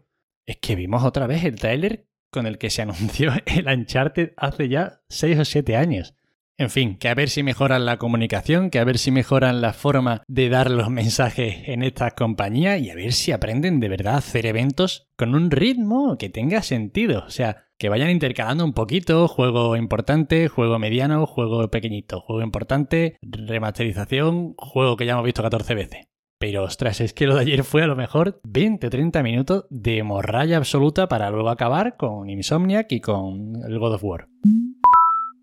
es 0.46 0.58
que 0.58 0.76
vimos 0.76 1.04
otra 1.04 1.28
vez 1.28 1.44
el 1.46 1.56
trailer 1.56 2.08
con 2.32 2.46
el 2.46 2.58
que 2.58 2.70
se 2.70 2.82
anunció 2.82 3.32
el 3.46 3.68
Uncharted 3.68 4.34
hace 4.38 4.70
ya 4.70 5.02
6 5.10 5.40
o 5.40 5.46
7 5.46 5.76
años. 5.76 6.16
En 6.60 6.70
fin, 6.70 6.98
que 6.98 7.08
a 7.08 7.16
ver 7.16 7.30
si 7.30 7.42
mejoran 7.42 7.86
la 7.86 7.96
comunicación, 7.96 8.70
que 8.70 8.80
a 8.80 8.84
ver 8.84 8.98
si 8.98 9.12
mejoran 9.12 9.62
la 9.62 9.72
forma 9.72 10.24
de 10.28 10.50
dar 10.50 10.70
los 10.70 10.90
mensajes 10.92 11.70
en 11.70 11.84
estas 11.84 12.16
compañías 12.16 12.82
y 12.82 12.90
a 12.90 12.96
ver 12.96 13.14
si 13.14 13.32
aprenden 13.32 13.80
de 13.80 13.88
verdad 13.88 14.16
a 14.16 14.18
hacer 14.18 14.46
eventos 14.46 15.08
con 15.18 15.36
un 15.36 15.52
ritmo 15.52 16.18
que 16.18 16.28
tenga 16.28 16.62
sentido. 16.62 17.24
O 17.26 17.30
sea, 17.30 17.68
que 17.78 17.88
vayan 17.88 18.10
intercalando 18.10 18.66
un 18.66 18.74
poquito, 18.74 19.30
juego 19.30 19.78
importante, 19.78 20.50
juego 20.50 20.80
mediano, 20.80 21.26
juego 21.26 21.72
pequeñito, 21.72 22.20
juego 22.20 22.42
importante, 22.42 23.18
remasterización, 23.22 24.54
juego 24.58 24.98
que 24.98 25.06
ya 25.06 25.14
hemos 25.14 25.24
visto 25.24 25.42
14 25.42 25.76
veces. 25.76 26.08
Pero 26.40 26.64
ostras, 26.64 27.00
es 27.00 27.14
que 27.14 27.26
lo 27.26 27.36
de 27.36 27.42
ayer 27.42 27.64
fue 27.64 27.84
a 27.84 27.88
lo 27.88 27.96
mejor 27.96 28.42
20-30 28.44 29.24
minutos 29.24 29.66
de 29.70 30.04
morralla 30.04 30.58
absoluta 30.58 31.08
para 31.08 31.30
luego 31.30 31.50
acabar 31.52 31.96
con 31.96 32.30
Insomniac 32.30 32.92
y 32.92 33.00
con 33.00 33.54
el 33.66 33.80
God 33.80 33.94
of 33.94 34.04
War. 34.04 34.28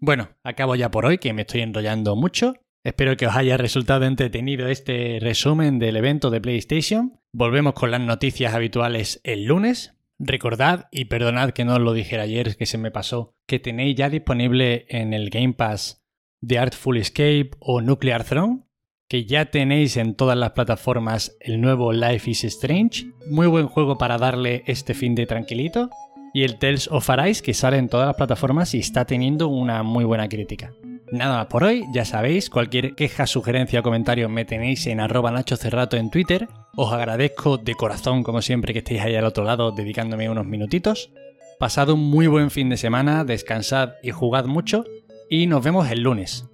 Bueno, 0.00 0.30
acabo 0.42 0.74
ya 0.74 0.90
por 0.90 1.06
hoy, 1.06 1.18
que 1.18 1.32
me 1.32 1.42
estoy 1.42 1.62
enrollando 1.62 2.16
mucho. 2.16 2.54
Espero 2.84 3.16
que 3.16 3.26
os 3.26 3.34
haya 3.34 3.56
resultado 3.56 4.04
entretenido 4.04 4.68
este 4.68 5.18
resumen 5.20 5.78
del 5.78 5.96
evento 5.96 6.30
de 6.30 6.40
PlayStation. 6.40 7.20
Volvemos 7.32 7.74
con 7.74 7.90
las 7.90 8.00
noticias 8.00 8.54
habituales 8.54 9.20
el 9.24 9.44
lunes. 9.44 9.94
Recordad, 10.18 10.86
y 10.90 11.06
perdonad 11.06 11.50
que 11.50 11.64
no 11.64 11.74
os 11.74 11.80
lo 11.80 11.92
dijera 11.92 12.22
ayer, 12.22 12.56
que 12.56 12.66
se 12.66 12.78
me 12.78 12.90
pasó, 12.90 13.34
que 13.46 13.58
tenéis 13.58 13.96
ya 13.96 14.08
disponible 14.08 14.86
en 14.88 15.12
el 15.12 15.30
Game 15.30 15.52
Pass 15.52 16.06
The 16.46 16.58
Artful 16.58 16.98
Escape 16.98 17.50
o 17.58 17.80
Nuclear 17.80 18.24
Throne, 18.24 18.62
que 19.08 19.24
ya 19.24 19.46
tenéis 19.46 19.96
en 19.96 20.14
todas 20.14 20.36
las 20.36 20.52
plataformas 20.52 21.36
el 21.40 21.60
nuevo 21.60 21.92
Life 21.92 22.30
is 22.30 22.44
Strange, 22.44 23.06
muy 23.30 23.46
buen 23.46 23.66
juego 23.66 23.98
para 23.98 24.18
darle 24.18 24.62
este 24.66 24.94
fin 24.94 25.14
de 25.14 25.26
tranquilito, 25.26 25.90
y 26.36 26.44
el 26.44 26.58
Tales 26.58 26.86
of 26.92 27.08
Arise 27.08 27.42
que 27.42 27.54
sale 27.54 27.78
en 27.78 27.88
todas 27.88 28.08
las 28.08 28.16
plataformas 28.16 28.74
y 28.74 28.80
está 28.80 29.06
teniendo 29.06 29.48
una 29.48 29.82
muy 29.82 30.04
buena 30.04 30.28
crítica. 30.28 30.74
Nada 31.10 31.38
más 31.38 31.46
por 31.46 31.64
hoy, 31.64 31.86
ya 31.94 32.04
sabéis, 32.04 32.50
cualquier 32.50 32.94
queja, 32.94 33.26
sugerencia 33.26 33.80
o 33.80 33.82
comentario 33.82 34.28
me 34.28 34.44
tenéis 34.44 34.86
en 34.86 35.00
arroba 35.00 35.30
Nacho 35.30 35.56
Cerrato 35.56 35.96
en 35.96 36.10
Twitter. 36.10 36.46
Os 36.76 36.92
agradezco 36.92 37.56
de 37.56 37.74
corazón, 37.74 38.22
como 38.22 38.42
siempre, 38.42 38.74
que 38.74 38.80
estéis 38.80 39.00
ahí 39.00 39.14
al 39.14 39.24
otro 39.24 39.44
lado 39.44 39.72
dedicándome 39.72 40.28
unos 40.28 40.44
minutitos. 40.44 41.10
Pasad 41.58 41.88
un 41.88 42.00
muy 42.00 42.26
buen 42.26 42.50
fin 42.50 42.68
de 42.68 42.76
semana, 42.76 43.24
descansad 43.24 43.92
y 44.02 44.10
jugad 44.10 44.44
mucho, 44.44 44.84
y 45.30 45.46
nos 45.46 45.64
vemos 45.64 45.90
el 45.90 46.02
lunes. 46.02 46.44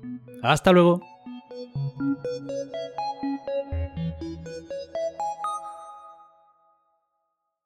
¡Hasta 0.45 0.71
luego! 0.71 1.03